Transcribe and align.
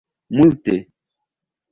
multe 0.39 0.77